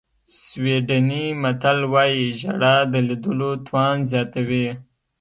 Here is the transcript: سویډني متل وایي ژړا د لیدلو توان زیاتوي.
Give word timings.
سویډني 0.41 1.25
متل 1.43 1.79
وایي 1.93 2.25
ژړا 2.39 2.75
د 2.91 2.93
لیدلو 3.07 3.51
توان 3.67 3.97
زیاتوي. 4.11 4.67